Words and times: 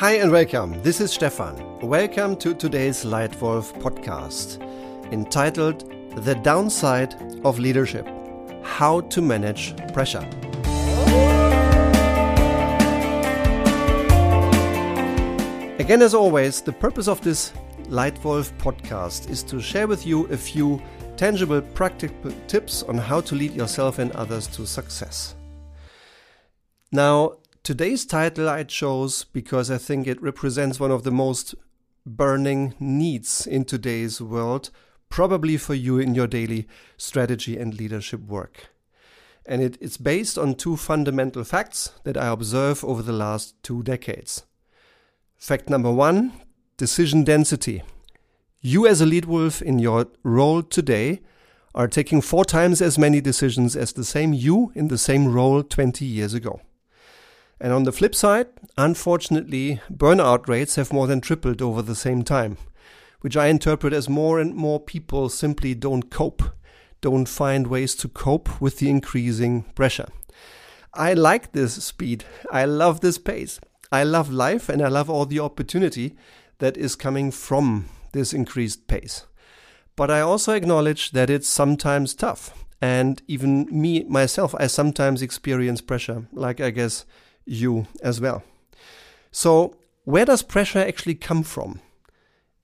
Hi 0.00 0.12
and 0.12 0.32
welcome. 0.32 0.82
This 0.82 0.98
is 0.98 1.12
Stefan. 1.12 1.78
Welcome 1.80 2.34
to 2.36 2.54
today's 2.54 3.04
Leitwolf 3.04 3.78
podcast 3.82 4.58
entitled 5.12 5.92
The 6.24 6.36
Downside 6.36 7.14
of 7.44 7.58
Leadership 7.58 8.08
How 8.62 9.02
to 9.02 9.20
Manage 9.20 9.76
Pressure. 9.92 10.26
Again, 15.78 16.00
as 16.00 16.14
always, 16.14 16.62
the 16.62 16.72
purpose 16.72 17.06
of 17.06 17.20
this 17.20 17.52
Leitwolf 17.90 18.56
podcast 18.56 19.28
is 19.28 19.42
to 19.42 19.60
share 19.60 19.86
with 19.86 20.06
you 20.06 20.24
a 20.28 20.36
few 20.38 20.80
tangible, 21.18 21.60
practical 21.60 22.32
tips 22.46 22.82
on 22.84 22.96
how 22.96 23.20
to 23.20 23.34
lead 23.34 23.52
yourself 23.52 23.98
and 23.98 24.12
others 24.12 24.46
to 24.46 24.66
success. 24.66 25.34
Now, 26.90 27.34
today's 27.70 28.04
title 28.04 28.48
I 28.48 28.64
chose 28.64 29.22
because 29.22 29.70
I 29.70 29.78
think 29.78 30.08
it 30.08 30.20
represents 30.20 30.80
one 30.80 30.90
of 30.90 31.04
the 31.04 31.12
most 31.12 31.54
burning 32.04 32.74
needs 32.80 33.46
in 33.46 33.64
today's 33.64 34.20
world, 34.20 34.70
probably 35.08 35.56
for 35.56 35.74
you 35.74 36.00
in 36.00 36.16
your 36.16 36.26
daily 36.26 36.66
strategy 36.96 37.56
and 37.56 37.72
leadership 37.72 38.22
work. 38.22 38.70
And 39.46 39.62
it, 39.62 39.78
it's 39.80 39.98
based 39.98 40.36
on 40.36 40.56
two 40.56 40.76
fundamental 40.76 41.44
facts 41.44 41.92
that 42.02 42.16
I 42.16 42.26
observe 42.26 42.82
over 42.84 43.02
the 43.02 43.12
last 43.12 43.54
two 43.62 43.84
decades. 43.84 44.42
Fact 45.38 45.70
number 45.70 45.92
one 45.92 46.32
decision 46.76 47.22
density. 47.22 47.84
You, 48.60 48.88
as 48.88 49.00
a 49.00 49.06
lead 49.06 49.26
wolf 49.26 49.62
in 49.62 49.78
your 49.78 50.08
role 50.24 50.64
today, 50.64 51.20
are 51.72 51.86
taking 51.86 52.20
four 52.20 52.44
times 52.44 52.82
as 52.82 52.98
many 52.98 53.20
decisions 53.20 53.76
as 53.76 53.92
the 53.92 54.02
same 54.04 54.32
you 54.32 54.72
in 54.74 54.88
the 54.88 54.98
same 54.98 55.32
role 55.32 55.62
20 55.62 56.04
years 56.04 56.34
ago. 56.34 56.60
And 57.60 57.72
on 57.72 57.82
the 57.84 57.92
flip 57.92 58.14
side, 58.14 58.46
unfortunately, 58.78 59.80
burnout 59.92 60.48
rates 60.48 60.76
have 60.76 60.92
more 60.92 61.06
than 61.06 61.20
tripled 61.20 61.60
over 61.60 61.82
the 61.82 61.94
same 61.94 62.22
time, 62.22 62.56
which 63.20 63.36
I 63.36 63.48
interpret 63.48 63.92
as 63.92 64.08
more 64.08 64.40
and 64.40 64.54
more 64.54 64.80
people 64.80 65.28
simply 65.28 65.74
don't 65.74 66.10
cope, 66.10 66.42
don't 67.02 67.26
find 67.28 67.66
ways 67.66 67.94
to 67.96 68.08
cope 68.08 68.60
with 68.60 68.78
the 68.78 68.88
increasing 68.88 69.64
pressure. 69.74 70.08
I 70.94 71.12
like 71.12 71.52
this 71.52 71.82
speed. 71.84 72.24
I 72.50 72.64
love 72.64 73.00
this 73.00 73.18
pace. 73.18 73.60
I 73.92 74.04
love 74.04 74.30
life 74.30 74.68
and 74.68 74.82
I 74.82 74.88
love 74.88 75.10
all 75.10 75.26
the 75.26 75.40
opportunity 75.40 76.16
that 76.58 76.76
is 76.76 76.96
coming 76.96 77.30
from 77.30 77.88
this 78.12 78.32
increased 78.32 78.86
pace. 78.86 79.26
But 79.96 80.10
I 80.10 80.20
also 80.20 80.52
acknowledge 80.52 81.10
that 81.10 81.30
it's 81.30 81.48
sometimes 81.48 82.14
tough. 82.14 82.54
And 82.80 83.20
even 83.28 83.66
me, 83.70 84.04
myself, 84.04 84.54
I 84.58 84.66
sometimes 84.66 85.20
experience 85.20 85.80
pressure, 85.80 86.26
like 86.32 86.60
I 86.60 86.70
guess 86.70 87.04
you 87.50 87.86
as 88.02 88.20
well. 88.20 88.42
So, 89.32 89.76
where 90.04 90.24
does 90.24 90.42
pressure 90.42 90.78
actually 90.78 91.16
come 91.16 91.42
from? 91.42 91.80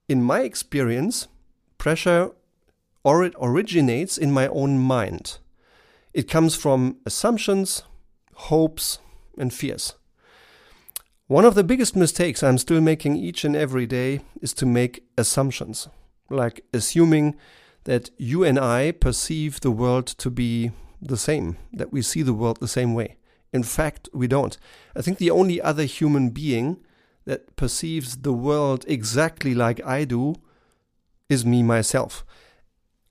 In 0.07 0.23
my 0.23 0.41
experience, 0.41 1.27
pressure 1.77 2.31
or 3.03 3.23
it 3.23 3.35
originates 3.41 4.17
in 4.17 4.31
my 4.31 4.47
own 4.47 4.79
mind. 4.79 5.37
It 6.13 6.29
comes 6.29 6.55
from 6.55 6.97
assumptions, 7.05 7.83
hopes, 8.33 8.99
and 9.37 9.53
fears. 9.53 9.93
One 11.27 11.45
of 11.45 11.55
the 11.55 11.63
biggest 11.63 11.95
mistakes 11.95 12.41
I'm 12.41 12.57
still 12.57 12.81
making 12.81 13.17
each 13.17 13.43
and 13.43 13.55
every 13.55 13.85
day 13.85 14.21
is 14.41 14.53
to 14.53 14.65
make 14.65 15.03
assumptions, 15.17 15.89
like 16.29 16.63
assuming 16.73 17.35
that 17.83 18.09
you 18.17 18.43
and 18.43 18.57
I 18.57 18.91
perceive 18.91 19.59
the 19.59 19.71
world 19.71 20.07
to 20.07 20.29
be 20.29 20.71
the 21.01 21.17
same, 21.17 21.57
that 21.73 21.91
we 21.91 22.01
see 22.01 22.21
the 22.21 22.33
world 22.33 22.59
the 22.59 22.67
same 22.67 22.93
way. 22.93 23.17
In 23.53 23.63
fact, 23.63 24.09
we 24.13 24.27
don't. 24.27 24.57
I 24.95 25.01
think 25.01 25.17
the 25.17 25.31
only 25.31 25.61
other 25.61 25.83
human 25.83 26.29
being 26.29 26.77
that 27.25 27.55
perceives 27.55 28.17
the 28.17 28.33
world 28.33 28.85
exactly 28.87 29.53
like 29.53 29.85
I 29.85 30.05
do 30.05 30.35
is 31.29 31.45
me 31.45 31.63
myself. 31.63 32.25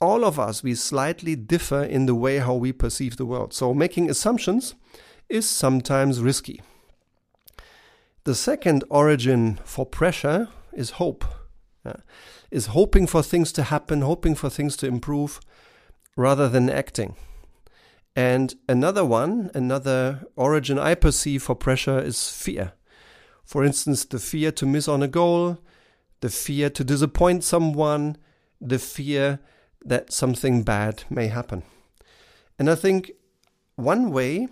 All 0.00 0.25
of 0.25 0.38
us, 0.38 0.62
we 0.62 0.75
slightly 0.75 1.37
differ 1.37 1.83
in 1.83 2.06
the 2.06 2.15
way 2.15 2.38
how 2.38 2.55
we 2.55 2.72
perceive 2.72 3.16
the 3.16 3.27
world. 3.27 3.55
So 3.55 3.72
making 3.72 4.11
assumptions 4.11 4.75
is 5.28 5.49
sometimes 5.49 6.21
risky. 6.21 6.62
The 8.25 8.34
second 8.34 8.84
origin 8.91 9.59
for 9.65 9.87
pressure 9.87 10.49
is 10.72 10.91
hope. 10.91 11.25
Uh, 11.84 12.00
is 12.50 12.66
hoping 12.66 13.06
for 13.06 13.22
things 13.22 13.53
to 13.53 13.62
happen, 13.62 14.00
hoping 14.00 14.34
for 14.34 14.50
things 14.50 14.77
to 14.77 14.87
improve 14.87 15.41
rather 16.16 16.49
than 16.49 16.69
acting. 16.69 17.15
And 18.16 18.54
another 18.66 19.04
one, 19.04 19.50
another 19.54 20.27
origin 20.37 20.78
I 20.78 20.94
perceive 20.94 21.43
for 21.43 21.54
pressure 21.54 21.99
is 22.00 22.31
fear. 22.31 22.72
For 23.44 23.62
instance, 23.62 24.06
the 24.06 24.19
fear 24.19 24.50
to 24.53 24.65
miss 24.65 24.88
on 24.88 25.03
a 25.03 25.09
goal, 25.09 25.59
the 26.22 26.31
fear 26.31 26.71
to 26.71 26.82
disappoint 26.82 27.44
someone, 27.44 28.16
the 28.59 28.78
fear 28.78 29.38
that 29.84 30.12
something 30.12 30.62
bad 30.62 31.05
may 31.10 31.26
happen. 31.26 31.62
And 32.59 32.71
I 32.71 32.75
think 32.75 33.12
one 33.76 34.10
way 34.10 34.49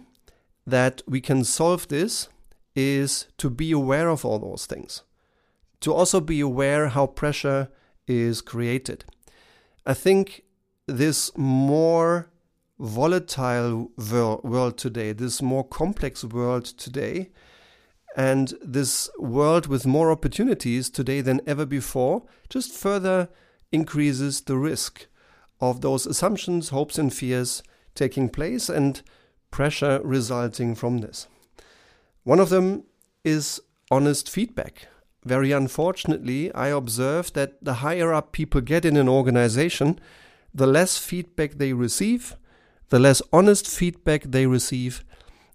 that 0.67 1.01
we 1.09 1.23
can 1.23 1.43
solve 1.43 1.89
this 1.89 2.29
is 2.77 3.29
to 3.39 3.49
be 3.49 3.73
aware 3.73 4.11
of 4.11 4.27
all 4.27 4.39
those 4.39 4.67
things, 4.67 5.03
to 5.81 5.93
also 5.93 6.21
be 6.21 6.41
aware 6.41 6.89
how 6.89 7.07
pressure 7.07 7.71
is 8.07 8.43
created. 8.43 9.07
I 9.87 9.95
think 9.95 10.43
this 10.87 11.31
more 11.35 12.29
volatile 12.79 13.91
world 13.97 14.79
today, 14.79 15.13
this 15.13 15.41
more 15.41 15.65
complex 15.65 16.25
world 16.25 16.65
today, 16.65 17.31
and 18.17 18.55
this 18.63 19.11
world 19.19 19.67
with 19.67 19.87
more 19.87 20.11
opportunities 20.11 20.89
today 20.89 21.21
than 21.21 21.41
ever 21.47 21.67
before 21.67 22.23
just 22.49 22.73
further 22.73 23.29
increases 23.73 24.43
the 24.43 24.57
risk 24.57 25.07
of 25.61 25.81
those 25.81 26.07
assumptions, 26.07 26.69
hopes, 26.69 26.99
and 26.99 27.13
fears 27.13 27.63
taking 27.95 28.29
place 28.29 28.69
and 28.69 29.03
pressure 29.51 30.01
resulting 30.05 30.75
from 30.75 30.99
this. 30.99 31.27
One 32.23 32.41
of 32.41 32.51
them 32.51 32.85
is 33.25 33.61
honest 33.91 34.31
feedback. 34.31 34.89
Very 35.25 35.53
unfortunately, 35.53 36.53
I 36.55 36.69
observe 36.69 37.33
that 37.33 37.65
the 37.65 37.75
higher 37.75 38.13
up 38.13 38.33
people 38.33 38.61
get 38.61 38.85
in 38.85 38.97
an 38.97 39.09
organization, 39.09 39.99
the 40.53 40.67
less 40.67 40.99
feedback 40.99 41.53
they 41.53 41.73
receive, 41.73 42.37
the 42.89 42.99
less 42.99 43.23
honest 43.33 43.69
feedback 43.69 44.23
they 44.25 44.47
receive. 44.47 45.05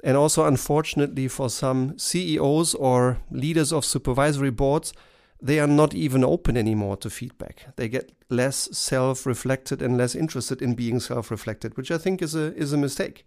And 0.03 0.15
also, 0.15 0.45
unfortunately, 0.45 1.27
for 1.27 1.49
some 1.49 1.97
CEOs 1.97 2.73
or 2.75 3.19
leaders 3.31 3.73
of 3.73 3.83
supervisory 3.83 4.51
boards, 4.51 4.93
they 5.41 5.59
are 5.59 5.67
not 5.67 5.93
even 5.93 6.23
open 6.23 6.57
anymore 6.57 6.97
to 6.97 7.09
feedback. 7.09 7.67
They 7.75 7.87
get 7.87 8.11
less 8.29 8.69
self 8.77 9.25
reflected 9.25 9.81
and 9.81 9.97
less 9.97 10.15
interested 10.15 10.61
in 10.61 10.75
being 10.75 10.99
self 10.99 11.31
reflected, 11.31 11.77
which 11.77 11.91
I 11.91 11.97
think 11.97 12.21
is 12.21 12.35
a, 12.35 12.55
is 12.55 12.73
a 12.73 12.77
mistake. 12.77 13.25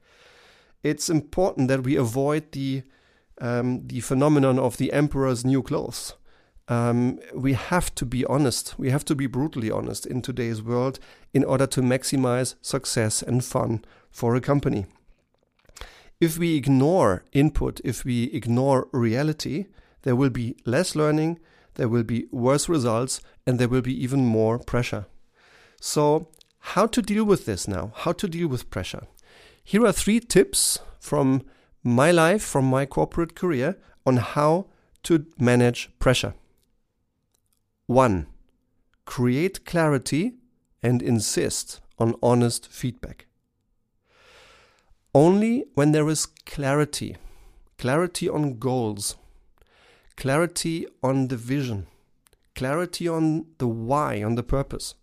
It's 0.83 1.09
important 1.09 1.69
that 1.69 1.85
we 1.85 1.97
avoid 1.97 2.53
the, 2.53 2.83
um, 3.41 3.87
the 3.87 4.01
phenomenon 4.01 4.59
of 4.59 4.77
the 4.77 4.93
emperor's 4.93 5.45
new 5.45 5.63
clothes. 5.63 6.15
Um, 6.69 7.19
we 7.35 7.55
have 7.55 7.95
to 7.97 8.07
be 8.07 8.25
honest. 8.27 8.79
We 8.79 8.91
have 8.91 9.05
to 9.07 9.15
be 9.15 9.27
brutally 9.27 9.71
honest 9.71 10.07
in 10.07 10.23
today's 10.23 10.63
world 10.63 10.99
in 11.35 11.45
order 11.45 11.67
to 11.67 11.81
maximize 11.83 12.55
success 12.63 13.23
and 13.23 13.45
fun 13.45 13.85
for 14.11 14.35
a 14.35 14.41
company. 14.41 14.87
If 16.21 16.39
we 16.39 16.57
ignore 16.57 17.25
input, 17.33 17.81
if 17.83 18.05
we 18.05 18.25
ignore 18.33 18.89
reality, 18.93 19.67
there 20.03 20.15
will 20.15 20.31
be 20.31 20.57
less 20.65 20.95
learning, 20.95 21.41
there 21.75 21.89
will 21.89 22.05
be 22.05 22.27
worse 22.31 22.69
results, 22.69 23.21
and 23.47 23.59
there 23.59 23.69
will 23.69 23.83
be 23.83 24.05
even 24.05 24.25
more 24.25 24.59
pressure. 24.59 25.07
So, 25.81 26.29
how 26.61 26.87
to 26.87 27.03
deal 27.03 27.25
with 27.25 27.45
this 27.45 27.67
now? 27.67 27.93
How 27.97 28.13
to 28.13 28.29
deal 28.29 28.47
with 28.47 28.71
pressure? 28.71 29.09
Here 29.65 29.85
are 29.85 29.93
three 29.93 30.21
tips 30.21 30.79
from 31.01 31.43
my 31.83 32.13
life, 32.13 32.43
from 32.43 32.67
my 32.67 32.87
corporate 32.87 33.35
career, 33.35 33.77
on 34.07 34.19
how 34.19 34.67
to 35.03 35.27
manage 35.39 35.91
pressure. 35.99 36.35
1. 37.93 38.27
Create 39.05 39.67
clarity 39.67 40.33
and 40.83 41.03
insist 41.03 41.81
on 41.99 42.15
honest 42.23 42.67
feedback. 42.69 43.27
Only 45.15 45.67
when 45.75 45.93
there 45.93 46.09
is 46.09 46.25
clarity, 46.25 47.17
clarity 47.77 48.29
on 48.29 48.59
goals, 48.59 49.17
clarity 50.17 50.87
on 51.03 51.29
the 51.29 51.37
vision, 51.37 51.87
clarity 52.55 53.07
on 53.07 53.47
the 53.59 53.69
why, 53.69 54.23
on 54.23 54.37
the 54.37 54.43
purpose, 54.43 54.95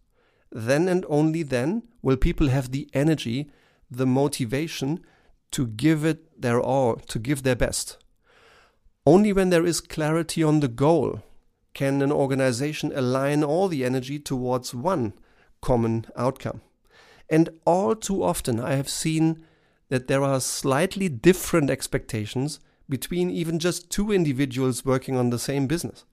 then 0.51 0.87
and 0.87 1.05
only 1.09 1.43
then 1.43 1.83
will 2.01 2.17
people 2.17 2.47
have 2.47 2.71
the 2.71 2.89
energy, 2.93 3.51
the 3.91 4.07
motivation 4.07 4.99
to 5.51 5.67
give 5.67 6.03
it 6.03 6.41
their 6.41 6.59
all, 6.59 6.95
to 6.95 7.19
give 7.19 7.43
their 7.43 7.55
best. 7.55 7.97
Only 9.05 9.31
when 9.31 9.51
there 9.51 9.65
is 9.65 9.79
clarity 9.79 10.41
on 10.41 10.59
the 10.59 10.67
goal 10.67 11.21
can 11.79 12.01
an 12.01 12.11
organization 12.11 12.91
align 12.93 13.41
all 13.41 13.69
the 13.69 13.85
energy 13.85 14.19
towards 14.19 14.75
one 14.75 15.13
common 15.61 16.05
outcome. 16.17 16.59
And 17.29 17.47
all 17.63 17.95
too 17.95 18.21
often, 18.21 18.59
I 18.59 18.73
have 18.75 18.89
seen 18.89 19.45
that 19.87 20.09
there 20.09 20.21
are 20.21 20.41
slightly 20.41 21.07
different 21.07 21.69
expectations 21.69 22.59
between 22.89 23.29
even 23.29 23.59
just 23.59 23.89
two 23.89 24.11
individuals 24.11 24.83
working 24.83 25.15
on 25.15 25.29
the 25.29 25.39
same 25.39 25.67
business. 25.67 26.03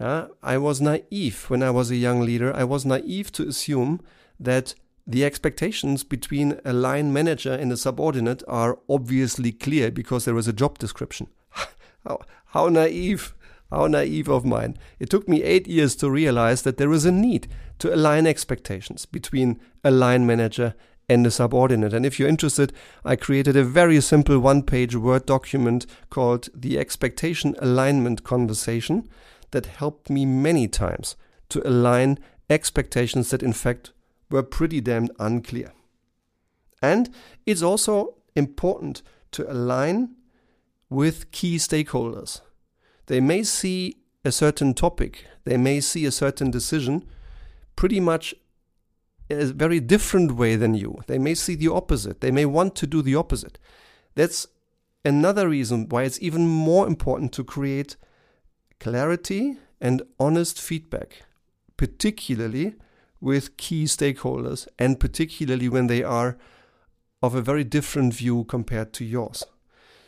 Uh, 0.00 0.26
I 0.42 0.58
was 0.58 0.80
naive 0.80 1.44
when 1.48 1.62
I 1.62 1.70
was 1.70 1.92
a 1.92 2.02
young 2.06 2.22
leader. 2.22 2.52
I 2.52 2.64
was 2.64 2.84
naive 2.84 3.30
to 3.32 3.46
assume 3.46 4.00
that 4.40 4.74
the 5.06 5.24
expectations 5.24 6.02
between 6.02 6.58
a 6.64 6.72
line 6.72 7.12
manager 7.12 7.52
and 7.52 7.70
a 7.70 7.76
subordinate 7.76 8.42
are 8.48 8.80
obviously 8.88 9.52
clear 9.52 9.92
because 9.92 10.24
there 10.24 10.36
is 10.36 10.48
a 10.48 10.52
job 10.52 10.78
description. 10.78 11.28
how, 12.04 12.22
how 12.46 12.68
naive, 12.68 13.35
how 13.70 13.86
naive 13.86 14.28
of 14.28 14.44
mine. 14.44 14.76
It 14.98 15.10
took 15.10 15.28
me 15.28 15.42
eight 15.42 15.66
years 15.66 15.96
to 15.96 16.10
realize 16.10 16.62
that 16.62 16.76
there 16.76 16.92
is 16.92 17.04
a 17.04 17.12
need 17.12 17.48
to 17.78 17.94
align 17.94 18.26
expectations 18.26 19.06
between 19.06 19.60
a 19.84 19.90
line 19.90 20.26
manager 20.26 20.74
and 21.08 21.26
a 21.26 21.30
subordinate. 21.30 21.92
And 21.92 22.04
if 22.04 22.18
you're 22.18 22.28
interested, 22.28 22.72
I 23.04 23.16
created 23.16 23.56
a 23.56 23.64
very 23.64 24.00
simple 24.00 24.38
one 24.38 24.62
page 24.62 24.96
Word 24.96 25.26
document 25.26 25.86
called 26.10 26.48
the 26.54 26.78
Expectation 26.78 27.54
Alignment 27.60 28.24
Conversation 28.24 29.08
that 29.52 29.66
helped 29.66 30.10
me 30.10 30.26
many 30.26 30.66
times 30.68 31.16
to 31.50 31.66
align 31.66 32.18
expectations 32.50 33.30
that, 33.30 33.42
in 33.42 33.52
fact, 33.52 33.92
were 34.30 34.42
pretty 34.42 34.80
damn 34.80 35.08
unclear. 35.18 35.72
And 36.82 37.10
it's 37.46 37.62
also 37.62 38.16
important 38.34 39.02
to 39.32 39.50
align 39.50 40.16
with 40.90 41.30
key 41.30 41.56
stakeholders. 41.56 42.40
They 43.06 43.20
may 43.20 43.42
see 43.42 43.96
a 44.24 44.32
certain 44.32 44.74
topic, 44.74 45.26
they 45.44 45.56
may 45.56 45.80
see 45.80 46.04
a 46.06 46.10
certain 46.10 46.50
decision 46.50 47.04
pretty 47.76 48.00
much 48.00 48.34
a 49.30 49.46
very 49.46 49.80
different 49.80 50.32
way 50.32 50.56
than 50.56 50.74
you. 50.74 50.98
They 51.06 51.18
may 51.18 51.34
see 51.34 51.54
the 51.54 51.68
opposite. 51.68 52.20
They 52.20 52.30
may 52.30 52.44
want 52.44 52.74
to 52.76 52.86
do 52.86 53.02
the 53.02 53.14
opposite. 53.14 53.58
That's 54.14 54.46
another 55.04 55.48
reason 55.48 55.88
why 55.88 56.04
it's 56.04 56.20
even 56.22 56.48
more 56.48 56.86
important 56.86 57.32
to 57.34 57.44
create 57.44 57.96
clarity 58.80 59.58
and 59.80 60.02
honest 60.18 60.60
feedback, 60.60 61.22
particularly 61.76 62.74
with 63.20 63.56
key 63.56 63.84
stakeholders 63.84 64.68
and 64.78 65.00
particularly 65.00 65.68
when 65.68 65.86
they 65.86 66.02
are 66.02 66.36
of 67.22 67.34
a 67.34 67.42
very 67.42 67.64
different 67.64 68.14
view 68.14 68.44
compared 68.44 68.92
to 68.92 69.04
yours. 69.04 69.44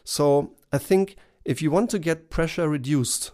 So 0.05 0.55
I 0.73 0.79
think 0.79 1.17
if 1.49 1.62
you 1.62 1.71
want 1.71 1.89
to 1.89 1.99
get 1.99 2.29
pressure 2.29 2.69
reduced, 2.69 3.31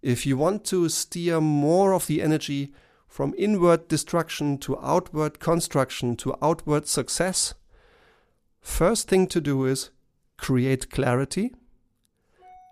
if 0.00 0.24
you 0.24 0.34
want 0.34 0.64
to 0.64 0.88
steer 0.88 1.42
more 1.42 1.92
of 1.92 2.06
the 2.06 2.22
energy 2.22 2.72
from 3.06 3.34
inward 3.36 3.86
destruction 3.86 4.56
to 4.56 4.78
outward 4.80 5.38
construction 5.40 6.16
to 6.16 6.34
outward 6.40 6.88
success, 6.88 7.52
first 8.62 9.08
thing 9.08 9.26
to 9.26 9.42
do 9.42 9.66
is 9.66 9.90
create 10.38 10.88
clarity 10.88 11.54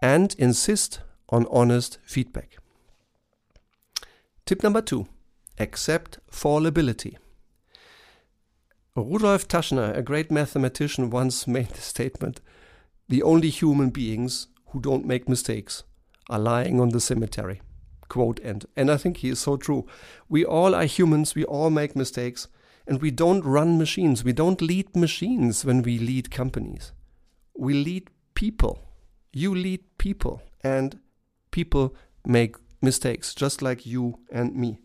and 0.00 0.34
insist 0.38 1.00
on 1.28 1.46
honest 1.50 1.98
feedback. 2.02 2.56
Tip 4.46 4.62
number 4.62 4.80
two 4.80 5.06
accept 5.58 6.18
fallibility. 6.30 7.18
Rudolf 8.96 9.46
Taschner, 9.46 9.94
a 9.94 10.00
great 10.00 10.30
mathematician, 10.30 11.10
once 11.10 11.46
made 11.46 11.68
the 11.68 11.82
statement 11.82 12.40
the 13.06 13.22
only 13.22 13.50
human 13.50 13.90
beings 13.90 14.46
who 14.72 14.80
don't 14.80 15.06
make 15.06 15.28
mistakes 15.28 15.84
are 16.28 16.38
lying 16.38 16.80
on 16.80 16.90
the 16.90 17.00
cemetery. 17.00 17.60
Quote 18.08 18.40
end. 18.42 18.66
And 18.76 18.90
I 18.90 18.96
think 18.96 19.18
he 19.18 19.28
is 19.28 19.38
so 19.38 19.56
true. 19.56 19.86
We 20.28 20.44
all 20.44 20.74
are 20.74 20.84
humans, 20.84 21.34
we 21.34 21.44
all 21.44 21.70
make 21.70 21.96
mistakes, 21.96 22.48
and 22.86 23.00
we 23.00 23.10
don't 23.10 23.44
run 23.44 23.78
machines. 23.78 24.24
We 24.24 24.32
don't 24.32 24.60
lead 24.60 24.96
machines 24.96 25.64
when 25.64 25.82
we 25.82 25.98
lead 25.98 26.30
companies. 26.30 26.92
We 27.56 27.74
lead 27.74 28.10
people. 28.34 28.82
You 29.32 29.54
lead 29.54 29.80
people, 29.98 30.42
and 30.62 30.98
people 31.50 31.94
make 32.26 32.56
mistakes, 32.82 33.34
just 33.34 33.62
like 33.62 33.86
you 33.86 34.18
and 34.30 34.54
me. 34.54 34.80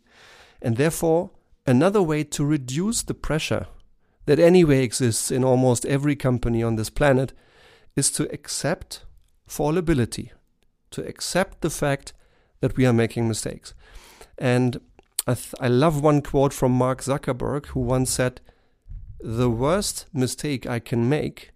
And 0.62 0.78
therefore, 0.78 1.31
another 1.66 2.01
way 2.01 2.24
to 2.24 2.45
reduce 2.45 3.01
the 3.01 3.13
pressure 3.13 3.68
that 4.25 4.39
anyway 4.39 4.84
exists 4.84 5.31
in 5.31 5.44
almost 5.44 5.86
every 5.86 6.16
company 6.16 6.62
on 6.62 6.75
this 6.75 6.89
planet 6.89 7.34
is 7.95 8.12
to 8.12 8.31
accept 8.31 9.04
fallibility, 9.47 10.31
to 10.91 11.05
accept 11.05 11.61
the 11.61 11.69
fact 11.69 12.13
that 12.59 12.77
we 12.77 12.85
are 12.85 12.94
making 12.94 13.27
mistakes. 13.27 13.73
And 14.38 14.79
I, 15.25 15.33
th- 15.33 15.55
I 15.59 15.67
love 15.67 16.01
one 16.01 16.21
quote 16.21 16.53
from 16.53 16.71
Mark 16.71 17.01
Zuckerberg, 17.01 17.67
who 17.67 17.79
once 17.79 18.11
said, 18.11 18.41
The 19.19 19.49
worst 19.49 20.05
mistake 20.13 20.67
I 20.67 20.79
can 20.79 21.09
make 21.09 21.51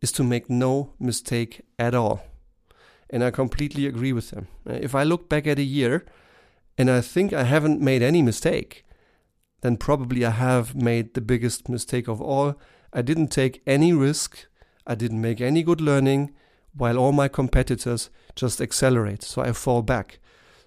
is 0.00 0.12
to 0.12 0.24
make 0.24 0.48
no 0.48 0.92
mistake 0.98 1.62
at 1.78 1.94
all. 1.94 2.22
And 3.10 3.24
I 3.24 3.30
completely 3.30 3.86
agree 3.86 4.12
with 4.12 4.30
him. 4.30 4.48
Uh, 4.68 4.74
if 4.74 4.94
I 4.94 5.02
look 5.02 5.28
back 5.28 5.46
at 5.46 5.58
a 5.58 5.62
year 5.62 6.04
and 6.76 6.90
I 6.90 7.00
think 7.00 7.32
I 7.32 7.44
haven't 7.44 7.80
made 7.80 8.02
any 8.02 8.22
mistake, 8.22 8.84
then 9.62 9.76
probably 9.76 10.24
I 10.24 10.30
have 10.30 10.74
made 10.74 11.14
the 11.14 11.20
biggest 11.20 11.68
mistake 11.68 12.06
of 12.06 12.20
all. 12.20 12.54
I 12.92 13.02
didn't 13.02 13.28
take 13.28 13.62
any 13.66 13.92
risk, 13.92 14.46
I 14.86 14.94
didn't 14.94 15.20
make 15.20 15.40
any 15.40 15.62
good 15.62 15.80
learning, 15.80 16.32
while 16.74 16.98
all 16.98 17.12
my 17.12 17.28
competitors 17.28 18.10
just 18.34 18.60
accelerate. 18.60 19.22
So 19.22 19.42
I 19.42 19.52
fall 19.52 19.82
back. 19.82 20.18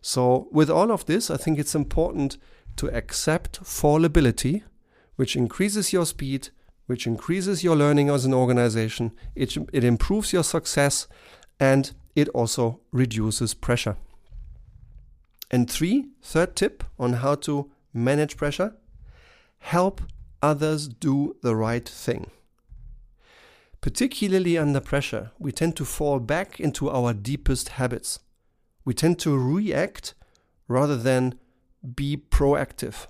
So, 0.02 0.48
with 0.52 0.70
all 0.70 0.92
of 0.92 1.06
this, 1.06 1.30
I 1.30 1.38
think 1.38 1.60
it's 1.60 1.76
important 1.76 2.38
to 2.78 2.88
accept 2.88 3.60
fallibility, 3.64 4.64
which 5.16 5.36
increases 5.36 5.94
your 5.94 6.08
speed, 6.08 6.50
which 6.88 7.06
increases 7.06 7.64
your 7.64 7.76
learning 7.76 8.10
as 8.10 8.26
an 8.26 8.34
organization, 8.34 9.12
it, 9.36 9.56
it 9.72 9.84
improves 9.84 10.34
your 10.34 10.44
success, 10.44 11.08
and 11.60 11.94
it 12.16 12.28
also 12.30 12.80
reduces 12.92 13.54
pressure. 13.54 13.96
And 15.52 15.70
three, 15.70 16.08
third 16.24 16.56
tip 16.56 16.84
on 16.98 17.14
how 17.14 17.36
to 17.36 17.70
manage 17.94 18.38
pressure 18.38 18.74
help 19.60 20.02
others 20.42 20.88
do 20.88 21.36
the 21.44 21.56
right 21.56 21.88
thing. 21.88 22.32
Particularly 23.82 24.60
under 24.60 24.80
pressure, 24.80 25.32
we 25.40 25.52
tend 25.52 25.76
to 25.78 25.86
fall 25.86 26.20
back 26.20 26.60
into 26.60 26.90
our 26.90 27.14
deepest 27.14 27.70
habits. 27.70 28.20
We 28.86 28.94
tend 28.94 29.18
to 29.20 29.36
react 29.38 30.14
rather 30.68 30.96
than 30.96 31.40
be 31.96 32.16
proactive. 32.16 33.08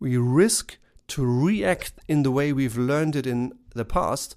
We 0.00 0.16
risk 0.16 0.78
to 1.08 1.24
react 1.24 1.92
in 2.08 2.22
the 2.22 2.30
way 2.30 2.52
we've 2.52 2.78
learned 2.78 3.14
it 3.14 3.26
in 3.26 3.52
the 3.74 3.84
past 3.84 4.36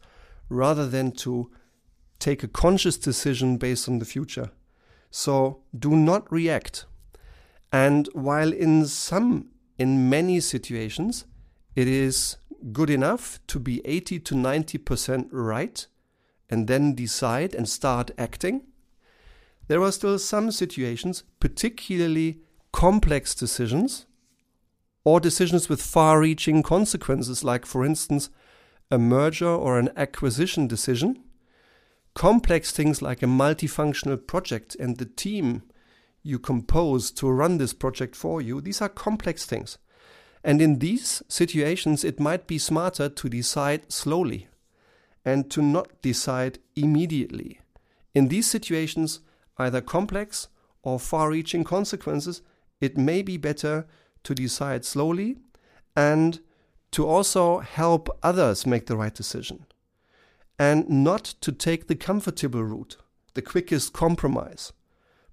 rather 0.50 0.86
than 0.88 1.12
to 1.12 1.50
take 2.20 2.44
a 2.44 2.48
conscious 2.48 2.98
decision 2.98 3.58
based 3.58 3.88
on 3.88 4.00
the 4.00 4.06
future. 4.06 4.52
So 5.12 5.62
do 5.78 5.96
not 5.96 6.30
react. 6.32 6.86
And 7.72 8.10
while 8.14 8.52
in 8.52 8.86
some, 8.86 9.50
in 9.78 10.10
many 10.10 10.42
situations, 10.42 11.26
it 11.76 11.88
is 11.88 12.38
good 12.72 12.90
enough 12.90 13.40
to 13.48 13.60
be 13.60 13.82
80 13.86 14.20
to 14.20 14.36
90% 14.36 15.30
right 15.32 15.88
and 16.50 16.68
then 16.68 16.96
decide 16.96 17.54
and 17.54 17.68
start 17.68 18.12
acting, 18.18 18.64
there 19.68 19.82
are 19.82 19.92
still 19.92 20.18
some 20.18 20.52
situations, 20.52 21.24
particularly 21.40 22.40
complex 22.72 23.36
decisions 23.36 24.06
or 25.04 25.20
decisions 25.20 25.70
with 25.70 25.82
far 25.82 26.20
reaching 26.20 26.64
consequences, 26.64 27.44
like, 27.44 27.66
for 27.66 27.86
instance, 27.86 28.30
a 28.90 28.98
merger 28.98 29.48
or 29.50 29.80
an 29.80 29.90
acquisition 29.96 30.68
decision. 30.68 31.24
Complex 32.14 32.72
things 32.72 33.02
like 33.02 33.22
a 33.22 33.28
multifunctional 33.28 34.26
project 34.26 34.76
and 34.80 34.98
the 34.98 35.06
team 35.06 35.64
you 36.24 36.40
compose 36.40 37.12
to 37.12 37.30
run 37.30 37.58
this 37.58 37.74
project 37.74 38.16
for 38.16 38.42
you, 38.42 38.60
these 38.60 38.82
are 38.82 38.90
complex 38.90 39.46
things. 39.46 39.78
And 40.48 40.62
in 40.62 40.80
these 40.80 41.22
situations, 41.28 42.06
it 42.06 42.22
might 42.22 42.48
be 42.48 42.58
smarter 42.58 43.10
to 43.10 43.28
decide 43.28 43.92
slowly 43.92 44.48
and 45.26 45.52
to 45.52 45.62
not 45.62 46.02
decide 46.02 46.60
immediately. 46.74 47.60
In 48.16 48.30
these 48.30 48.50
situations, 48.50 49.20
either 49.58 49.82
complex 49.82 50.48
or 50.84 51.02
far 51.02 51.32
reaching 51.32 51.66
consequences, 51.66 52.42
it 52.80 52.98
may 52.98 53.22
be 53.22 53.36
better 53.36 53.86
to 54.24 54.34
decide 54.34 54.86
slowly 54.86 55.36
and 55.98 56.40
to 56.92 57.06
also 57.06 57.60
help 57.60 58.08
others 58.24 58.66
make 58.66 58.86
the 58.86 58.96
right 58.96 59.14
decision 59.14 59.66
and 60.58 60.88
not 60.88 61.26
to 61.42 61.52
take 61.52 61.88
the 61.88 61.96
comfortable 61.96 62.64
route, 62.64 62.96
the 63.34 63.42
quickest 63.42 63.92
compromise 63.92 64.72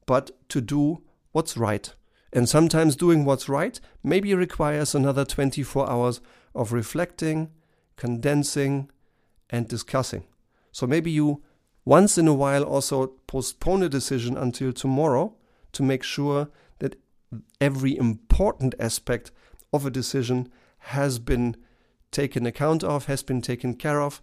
but 0.06 0.32
to 0.48 0.60
do 0.60 1.02
what's 1.30 1.56
right. 1.56 1.94
And 2.34 2.48
sometimes 2.48 2.96
doing 2.96 3.24
what's 3.24 3.48
right 3.48 3.80
maybe 4.02 4.34
requires 4.34 4.94
another 4.94 5.24
24 5.24 5.88
hours 5.88 6.20
of 6.52 6.72
reflecting, 6.72 7.50
condensing, 7.96 8.90
and 9.48 9.68
discussing. 9.68 10.24
So 10.72 10.86
maybe 10.86 11.12
you 11.12 11.44
once 11.84 12.18
in 12.18 12.26
a 12.26 12.34
while 12.34 12.64
also 12.64 13.06
postpone 13.28 13.84
a 13.84 13.88
decision 13.88 14.36
until 14.36 14.72
tomorrow 14.72 15.36
to 15.72 15.82
make 15.84 16.02
sure 16.02 16.48
that 16.80 16.96
every 17.60 17.96
important 17.96 18.74
aspect 18.80 19.30
of 19.72 19.86
a 19.86 19.90
decision 19.90 20.50
has 20.78 21.20
been 21.20 21.56
taken 22.10 22.46
account 22.46 22.82
of, 22.82 23.06
has 23.06 23.22
been 23.22 23.42
taken 23.42 23.74
care 23.74 24.00
of, 24.00 24.20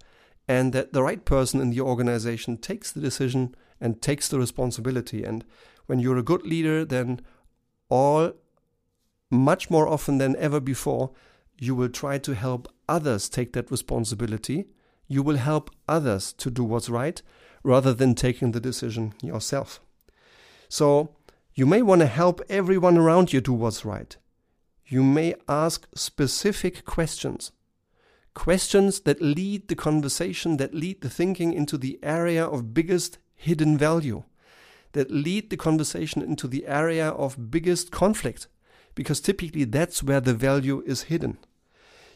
and 0.47 0.73
that 0.73 0.91
the 0.91 1.03
right 1.03 1.23
person 1.23 1.61
in 1.61 1.69
the 1.69 1.81
organization 1.81 2.57
takes 2.57 2.91
the 2.91 2.99
decision 2.99 3.55
and 3.79 4.01
takes 4.01 4.27
the 4.27 4.39
responsibility. 4.39 5.23
And 5.23 5.45
when 5.85 5.99
you're 5.99 6.17
a 6.17 6.23
good 6.23 6.45
leader, 6.45 6.83
then 6.83 7.21
all 7.91 8.31
much 9.29 9.69
more 9.69 9.87
often 9.87 10.17
than 10.17 10.35
ever 10.37 10.59
before, 10.59 11.11
you 11.59 11.75
will 11.75 11.89
try 11.89 12.17
to 12.17 12.33
help 12.33 12.67
others 12.89 13.29
take 13.29 13.53
that 13.53 13.69
responsibility. 13.69 14.65
You 15.07 15.21
will 15.21 15.37
help 15.37 15.69
others 15.87 16.33
to 16.33 16.49
do 16.49 16.63
what's 16.63 16.89
right 16.89 17.21
rather 17.63 17.93
than 17.93 18.15
taking 18.15 18.51
the 18.51 18.59
decision 18.59 19.13
yourself. 19.21 19.79
So, 20.69 21.15
you 21.53 21.65
may 21.65 21.81
want 21.81 21.99
to 21.99 22.07
help 22.07 22.41
everyone 22.49 22.97
around 22.97 23.33
you 23.33 23.41
do 23.41 23.53
what's 23.53 23.85
right. 23.85 24.15
You 24.85 25.03
may 25.03 25.35
ask 25.47 25.87
specific 25.93 26.85
questions 26.85 27.51
questions 28.33 29.01
that 29.01 29.21
lead 29.21 29.67
the 29.67 29.75
conversation, 29.75 30.55
that 30.57 30.73
lead 30.73 31.01
the 31.01 31.09
thinking 31.09 31.53
into 31.53 31.77
the 31.77 31.99
area 32.01 32.45
of 32.45 32.73
biggest 32.73 33.17
hidden 33.35 33.77
value, 33.77 34.23
that 34.93 35.11
lead 35.11 35.49
the 35.49 35.57
conversation 35.57 36.21
into 36.21 36.47
the 36.47 36.67
area 36.67 37.09
of 37.09 37.51
biggest 37.51 37.91
conflict, 37.91 38.47
because 38.95 39.21
typically 39.21 39.63
that's 39.63 40.03
where 40.03 40.21
the 40.21 40.33
value 40.33 40.83
is 40.85 41.03
hidden. 41.03 41.37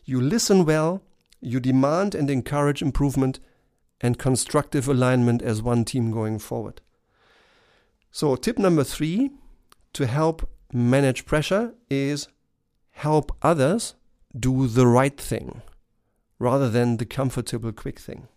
You 0.03 0.21
listen 0.21 0.65
well, 0.65 1.01
you 1.41 1.59
demand 1.59 2.15
and 2.15 2.29
encourage 2.29 2.81
improvement 2.81 3.39
and 4.01 4.19
constructive 4.19 4.87
alignment 4.87 5.41
as 5.41 5.61
one 5.61 5.85
team 5.85 6.11
going 6.11 6.39
forward. 6.39 6.81
So, 8.11 8.35
tip 8.35 8.57
number 8.57 8.83
three 8.83 9.31
to 9.93 10.05
help 10.05 10.49
manage 10.71 11.25
pressure 11.25 11.73
is 11.89 12.27
help 12.91 13.35
others 13.41 13.95
do 14.37 14.67
the 14.67 14.87
right 14.87 15.19
thing 15.19 15.61
rather 16.39 16.69
than 16.69 16.97
the 16.97 17.05
comfortable 17.05 17.71
quick 17.71 17.99
thing. 17.99 18.27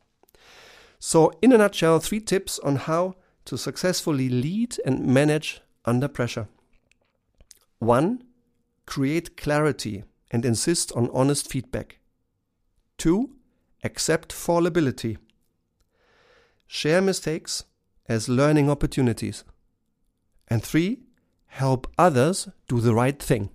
So, 0.99 1.33
in 1.43 1.53
a 1.53 1.59
nutshell, 1.59 2.01
three 2.01 2.21
tips 2.21 2.59
on 2.61 2.77
how 2.77 3.15
to 3.49 3.57
successfully 3.57 4.29
lead 4.29 4.77
and 4.85 5.07
manage 5.07 5.63
under 5.87 6.07
pressure. 6.07 6.49
One, 7.79 8.23
create 8.85 9.39
clarity 9.39 10.05
and 10.31 10.45
insist 10.45 10.93
on 10.93 11.09
honest 11.15 11.51
feedback. 11.51 11.99
Two, 12.99 13.31
accept 13.83 14.35
fallibility. 14.35 15.17
Share 16.67 17.01
mistakes 17.01 17.65
as 18.07 18.29
learning 18.29 18.69
opportunities. 18.69 19.45
And 20.49 20.63
three, 20.63 21.01
help 21.47 21.91
others 21.97 22.51
do 22.69 22.81
the 22.81 22.95
right 22.95 23.19
thing. 23.19 23.49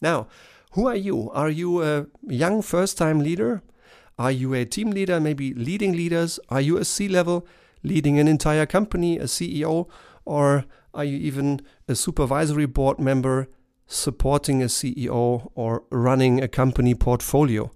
Now, 0.00 0.28
who 0.72 0.86
are 0.86 0.96
you? 0.96 1.30
Are 1.32 1.50
you 1.50 1.82
a 1.82 2.06
young 2.26 2.62
first 2.62 2.96
time 2.96 3.20
leader? 3.20 3.62
Are 4.18 4.32
you 4.32 4.54
a 4.54 4.64
team 4.64 4.90
leader, 4.90 5.20
maybe 5.20 5.52
leading 5.52 5.92
leaders? 5.92 6.40
Are 6.48 6.62
you 6.62 6.78
a 6.78 6.84
C 6.84 7.08
level, 7.08 7.46
leading 7.82 8.18
an 8.18 8.28
entire 8.28 8.66
company, 8.66 9.18
a 9.18 9.24
CEO? 9.24 9.88
Or 10.24 10.64
are 10.94 11.04
you 11.04 11.16
even 11.18 11.60
a 11.86 11.94
supervisory 11.94 12.66
board 12.66 12.98
member, 12.98 13.48
supporting 13.86 14.62
a 14.62 14.66
CEO 14.66 15.50
or 15.54 15.84
running 15.90 16.42
a 16.42 16.48
company 16.48 16.94
portfolio? 16.94 17.70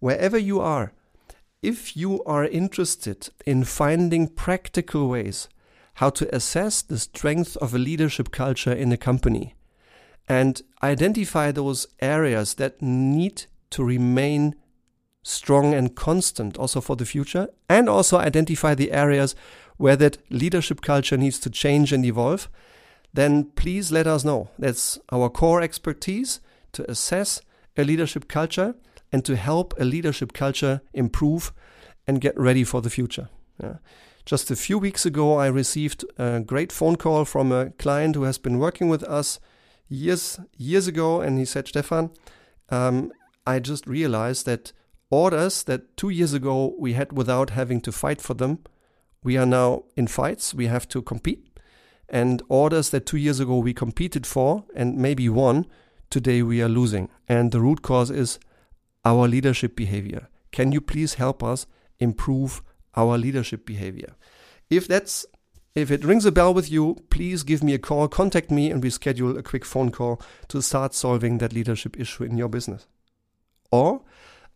Wherever 0.00 0.38
you 0.38 0.60
are, 0.60 0.92
if 1.62 1.96
you 1.96 2.22
are 2.24 2.44
interested 2.44 3.30
in 3.46 3.64
finding 3.64 4.28
practical 4.28 5.08
ways 5.08 5.48
how 5.94 6.10
to 6.10 6.34
assess 6.34 6.82
the 6.82 6.98
strength 6.98 7.56
of 7.58 7.74
a 7.74 7.78
leadership 7.78 8.30
culture 8.30 8.72
in 8.72 8.92
a 8.92 8.96
company, 8.96 9.54
and 10.28 10.62
identify 10.82 11.52
those 11.52 11.86
areas 12.00 12.54
that 12.54 12.82
need 12.82 13.44
to 13.70 13.84
remain 13.84 14.54
strong 15.24 15.74
and 15.74 15.96
constant 15.96 16.56
also 16.56 16.80
for 16.80 16.94
the 16.94 17.04
future, 17.04 17.48
and 17.68 17.88
also 17.88 18.18
identify 18.18 18.76
the 18.76 18.92
areas 18.92 19.34
where 19.76 19.96
that 19.96 20.18
leadership 20.30 20.80
culture 20.80 21.16
needs 21.16 21.40
to 21.40 21.50
change 21.50 21.92
and 21.92 22.04
evolve, 22.04 22.48
then 23.12 23.50
please 23.56 23.90
let 23.90 24.06
us 24.06 24.24
know. 24.24 24.50
That's 24.58 25.00
our 25.10 25.28
core 25.28 25.62
expertise 25.62 26.40
to 26.72 26.88
assess 26.88 27.40
a 27.76 27.82
leadership 27.82 28.28
culture 28.28 28.76
and 29.10 29.24
to 29.24 29.34
help 29.34 29.74
a 29.78 29.84
leadership 29.84 30.32
culture 30.32 30.80
improve 30.92 31.52
and 32.06 32.20
get 32.20 32.38
ready 32.38 32.62
for 32.62 32.82
the 32.82 32.90
future. 32.90 33.28
Yeah. 33.60 33.76
Just 34.26 34.50
a 34.50 34.56
few 34.56 34.78
weeks 34.78 35.04
ago, 35.04 35.36
I 35.36 35.46
received 35.46 36.04
a 36.18 36.40
great 36.40 36.72
phone 36.72 36.96
call 36.96 37.24
from 37.24 37.52
a 37.52 37.70
client 37.70 38.16
who 38.16 38.22
has 38.22 38.38
been 38.38 38.58
working 38.58 38.88
with 38.88 39.02
us 39.04 39.38
years 39.88 40.40
years 40.56 40.86
ago, 40.86 41.20
and 41.20 41.38
he 41.38 41.44
said, 41.44 41.68
Stefan, 41.68 42.10
um, 42.70 43.12
I 43.46 43.58
just 43.58 43.86
realized 43.86 44.46
that 44.46 44.72
orders 45.10 45.62
that 45.64 45.96
two 45.96 46.08
years 46.08 46.32
ago 46.32 46.74
we 46.78 46.94
had 46.94 47.12
without 47.12 47.50
having 47.50 47.80
to 47.82 47.92
fight 47.92 48.20
for 48.20 48.34
them, 48.34 48.58
we 49.22 49.36
are 49.36 49.46
now 49.46 49.84
in 49.96 50.06
fights. 50.06 50.54
We 50.54 50.66
have 50.66 50.86
to 50.88 51.02
compete, 51.02 51.58
and 52.08 52.42
orders 52.48 52.90
that 52.90 53.06
two 53.06 53.16
years 53.16 53.40
ago 53.40 53.58
we 53.58 53.72
competed 53.74 54.26
for 54.26 54.64
and 54.74 54.96
maybe 54.96 55.28
won, 55.28 55.66
today 56.10 56.42
we 56.42 56.62
are 56.62 56.68
losing. 56.68 57.08
And 57.28 57.52
the 57.52 57.60
root 57.60 57.82
cause 57.82 58.10
is 58.10 58.38
our 59.04 59.26
leadership 59.26 59.76
behavior. 59.76 60.28
Can 60.52 60.72
you 60.72 60.80
please 60.80 61.14
help 61.14 61.42
us 61.42 61.66
improve 61.98 62.62
our 62.94 63.18
leadership 63.18 63.66
behavior? 63.66 64.14
If 64.70 64.86
that's 64.86 65.26
if 65.74 65.90
it 65.90 66.04
rings 66.04 66.24
a 66.24 66.30
bell 66.30 66.54
with 66.54 66.70
you, 66.70 66.96
please 67.10 67.42
give 67.42 67.64
me 67.64 67.74
a 67.74 67.78
call, 67.78 68.06
contact 68.06 68.48
me, 68.48 68.70
and 68.70 68.80
we 68.80 68.90
schedule 68.90 69.36
a 69.36 69.42
quick 69.42 69.64
phone 69.64 69.90
call 69.90 70.22
to 70.48 70.62
start 70.62 70.94
solving 70.94 71.38
that 71.38 71.52
leadership 71.52 71.98
issue 71.98 72.22
in 72.22 72.38
your 72.38 72.48
business. 72.48 72.86
Or 73.72 74.02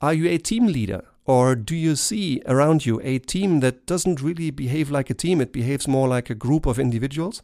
are 0.00 0.14
you 0.14 0.28
a 0.28 0.38
team 0.38 0.66
leader? 0.66 1.04
Or 1.24 1.54
do 1.54 1.76
you 1.76 1.94
see 1.94 2.40
around 2.46 2.86
you 2.86 3.00
a 3.04 3.18
team 3.18 3.60
that 3.60 3.84
doesn't 3.84 4.22
really 4.22 4.50
behave 4.50 4.90
like 4.90 5.10
a 5.10 5.14
team, 5.14 5.40
it 5.42 5.52
behaves 5.52 5.86
more 5.86 6.08
like 6.08 6.30
a 6.30 6.34
group 6.34 6.64
of 6.64 6.78
individuals? 6.78 7.42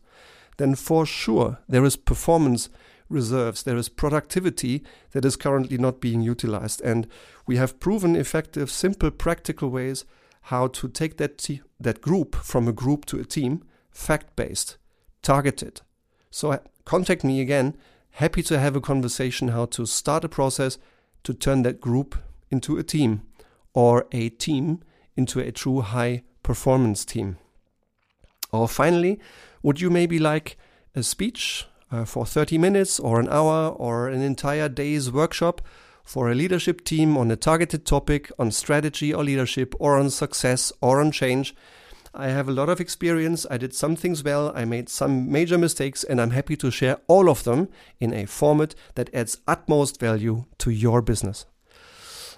Then 0.56 0.74
for 0.74 1.04
sure 1.04 1.58
there 1.68 1.84
is 1.84 1.96
performance 1.96 2.70
reserves, 3.10 3.62
there 3.62 3.76
is 3.76 3.88
productivity 3.90 4.82
that 5.12 5.24
is 5.24 5.36
currently 5.36 5.76
not 5.76 6.00
being 6.00 6.22
utilized. 6.22 6.80
And 6.80 7.06
we 7.46 7.56
have 7.56 7.78
proven 7.78 8.16
effective, 8.16 8.70
simple, 8.70 9.10
practical 9.10 9.68
ways 9.68 10.04
how 10.48 10.68
to 10.68 10.88
take 10.88 11.16
that 11.16 11.38
te- 11.38 11.62
that 11.80 12.00
group 12.00 12.34
from 12.36 12.68
a 12.68 12.72
group 12.72 13.04
to 13.06 13.18
a 13.18 13.24
team, 13.24 13.64
fact 13.90 14.36
based, 14.36 14.76
targeted. 15.22 15.80
So 16.30 16.52
uh, 16.52 16.58
contact 16.84 17.24
me 17.24 17.40
again. 17.40 17.76
Happy 18.12 18.42
to 18.44 18.58
have 18.58 18.76
a 18.76 18.80
conversation 18.80 19.48
how 19.48 19.66
to 19.66 19.86
start 19.86 20.24
a 20.24 20.28
process 20.28 20.78
to 21.24 21.34
turn 21.34 21.62
that 21.62 21.80
group 21.80 22.16
into 22.50 22.78
a 22.78 22.82
team 22.82 23.22
or 23.72 24.06
a 24.12 24.28
team 24.28 24.80
into 25.16 25.40
a 25.40 25.52
true 25.52 25.80
high 25.80 26.22
performance 26.42 27.04
team. 27.04 27.38
Or 28.52 28.68
finally, 28.68 29.20
would 29.62 29.80
you 29.80 29.90
maybe 29.90 30.18
like 30.18 30.56
a 30.94 31.02
speech 31.02 31.66
uh, 31.90 32.04
for 32.04 32.26
30 32.26 32.58
minutes 32.58 33.00
or 33.00 33.20
an 33.20 33.28
hour 33.28 33.70
or 33.70 34.08
an 34.08 34.22
entire 34.22 34.68
day's 34.68 35.10
workshop 35.10 35.60
for 36.04 36.30
a 36.30 36.34
leadership 36.34 36.84
team 36.84 37.16
on 37.16 37.30
a 37.30 37.36
targeted 37.36 37.84
topic 37.86 38.30
on 38.38 38.50
strategy 38.50 39.12
or 39.12 39.24
leadership 39.24 39.74
or 39.78 39.98
on 39.98 40.10
success 40.10 40.72
or 40.80 41.00
on 41.00 41.10
change. 41.10 41.54
I 42.16 42.28
have 42.28 42.48
a 42.48 42.52
lot 42.52 42.68
of 42.68 42.80
experience. 42.80 43.44
I 43.50 43.56
did 43.56 43.74
some 43.74 43.96
things 43.96 44.22
well. 44.22 44.52
I 44.54 44.64
made 44.64 44.88
some 44.88 45.32
major 45.32 45.58
mistakes, 45.58 46.04
and 46.04 46.20
I'm 46.20 46.30
happy 46.30 46.56
to 46.58 46.70
share 46.70 46.98
all 47.08 47.28
of 47.28 47.42
them 47.42 47.68
in 47.98 48.14
a 48.14 48.26
format 48.26 48.76
that 48.94 49.12
adds 49.12 49.38
utmost 49.48 49.98
value 49.98 50.44
to 50.58 50.70
your 50.70 51.02
business. 51.02 51.46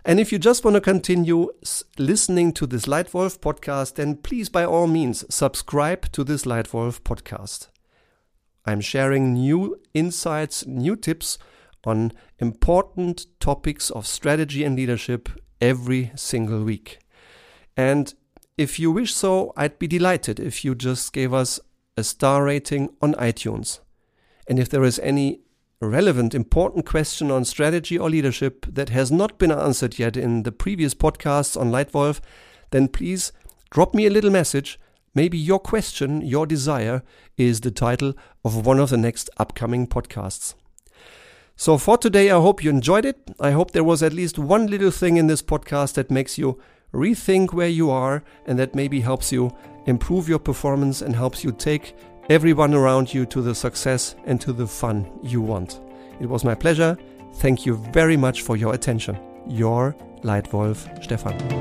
And 0.09 0.21
if 0.21 0.31
you 0.31 0.39
just 0.39 0.65
want 0.65 0.77
to 0.77 0.81
continue 0.81 1.51
listening 1.99 2.53
to 2.53 2.67
this 2.69 2.87
Leitwolf 2.87 3.41
podcast, 3.41 3.97
then 3.97 4.15
please, 4.15 4.49
by 4.49 4.65
all 4.65 4.87
means, 4.87 5.25
subscribe 5.35 6.13
to 6.13 6.23
this 6.23 6.45
Leitwolf 6.45 7.01
podcast. 7.01 7.67
I'm 8.65 8.81
sharing 8.81 9.35
new 9.35 9.81
insights, 9.95 10.65
new 10.65 10.95
tips 10.95 11.39
on 11.83 12.13
important 12.39 13.27
topics 13.41 13.91
of 13.91 14.07
strategy 14.07 14.63
and 14.63 14.77
leadership 14.77 15.29
every 15.61 16.13
single 16.15 16.63
week. 16.63 17.01
And 17.77 18.15
if 18.57 18.79
you 18.79 18.93
wish 18.93 19.13
so, 19.13 19.53
I'd 19.57 19.77
be 19.77 19.89
delighted 19.89 20.39
if 20.39 20.65
you 20.65 20.77
just 20.77 21.13
gave 21.13 21.35
us 21.35 21.59
a 21.97 22.05
star 22.05 22.45
rating 22.45 22.91
on 23.03 23.15
iTunes. 23.15 23.81
And 24.47 24.61
if 24.61 24.69
there 24.69 24.85
is 24.85 25.01
any 25.01 25.41
relevant, 25.81 26.35
important 26.35 26.87
question 26.87 27.31
on 27.31 27.45
strategy 27.45 27.99
or 27.99 28.09
leadership 28.09 28.67
that 28.69 28.89
has 28.89 29.13
not 29.13 29.39
been 29.39 29.53
answered 29.53 29.99
yet 29.99 30.17
in 30.17 30.43
the 30.43 30.53
previous 30.53 30.95
podcasts 30.95 31.59
on 31.61 31.71
Leitwolf, 31.71 32.21
then 32.71 32.89
please 32.89 33.33
drop 33.71 33.95
me 33.95 34.07
a 34.07 34.11
little 34.11 34.31
message. 34.31 34.79
Maybe 35.15 35.39
your 35.39 35.59
question, 35.59 36.21
your 36.23 36.47
desire, 36.47 37.03
is 37.37 37.61
the 37.61 37.71
title 37.71 38.15
of 38.45 38.67
one 38.67 38.79
of 38.79 38.91
the 38.91 38.97
next 38.97 39.31
upcoming 39.39 39.87
podcasts. 39.87 40.55
So 41.57 41.79
for 41.79 41.97
today, 41.97 42.31
I 42.31 42.41
hope 42.41 42.63
you 42.63 42.71
enjoyed 42.71 43.07
it. 43.07 43.31
I 43.41 43.53
hope 43.53 43.71
there 43.71 43.85
was 43.85 44.03
at 44.03 44.13
least 44.13 44.39
one 44.39 44.67
little 44.67 44.91
thing 44.91 45.17
in 45.17 45.27
this 45.27 45.43
podcast 45.43 45.95
that 45.95 46.11
makes 46.11 46.37
you 46.37 46.61
rethink 46.93 47.53
where 47.53 47.69
you 47.69 47.91
are 47.91 48.23
and 48.47 48.59
that 48.59 48.75
maybe 48.75 49.01
helps 49.01 49.33
you 49.33 49.57
improve 49.87 50.29
your 50.29 50.39
performance 50.39 51.01
and 51.01 51.17
helps 51.17 51.45
you 51.45 51.53
take 51.53 51.95
everyone 52.29 52.75
around 52.75 53.13
you 53.13 53.27
to 53.27 53.41
the 53.41 53.55
success 53.55 54.17
and 54.25 54.41
to 54.41 54.53
the 54.53 54.67
fun 54.67 55.11
you 55.23 55.41
want. 55.41 55.81
It 56.21 56.27
was 56.27 56.45
my 56.45 56.55
pleasure. 56.55 56.97
Thank 57.35 57.67
you 57.67 57.77
very 57.93 58.17
much 58.17 58.43
for 58.43 58.57
your 58.57 58.75
attention. 58.75 59.19
Your 59.47 59.95
Leitwolf 60.23 61.05
Stefan. 61.05 61.56